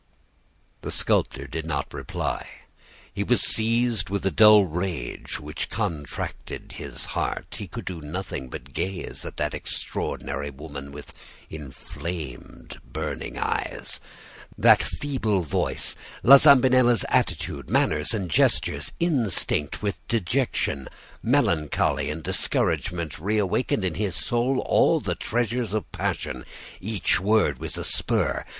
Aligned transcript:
"The 0.81 0.89
sculptor 0.89 1.45
did 1.45 1.63
not 1.67 1.93
reply. 1.93 2.49
He 3.13 3.23
was 3.23 3.39
seized 3.43 4.09
with 4.09 4.25
a 4.25 4.31
dull 4.31 4.65
rage 4.65 5.39
which 5.39 5.69
contracted 5.69 6.71
his 6.71 7.05
heart. 7.13 7.57
He 7.59 7.67
could 7.67 7.85
do 7.85 8.01
nothing 8.01 8.49
but 8.49 8.73
gaze 8.73 9.23
at 9.25 9.37
that 9.37 9.53
extraordinary 9.53 10.49
woman, 10.49 10.91
with 10.91 11.13
inflamed, 11.51 12.79
burning 12.83 13.37
eyes. 13.37 13.99
That 14.57 14.81
feeble 14.81 15.41
voice, 15.41 15.95
La 16.23 16.37
Zambinella's 16.37 17.05
attitude, 17.07 17.69
manners, 17.69 18.11
and 18.11 18.27
gestures, 18.27 18.91
instinct 18.99 19.83
with 19.83 19.99
dejection, 20.07 20.87
melancholy, 21.21 22.09
and 22.09 22.23
discouragement, 22.23 23.19
reawakened 23.19 23.85
in 23.85 23.93
his 23.93 24.15
soul 24.15 24.61
all 24.61 24.99
the 24.99 25.13
treasures 25.13 25.73
of 25.73 25.91
passion. 25.91 26.43
Each 26.79 27.19
word 27.19 27.59
was 27.59 27.77
a 27.77 27.83
spur. 27.83 28.43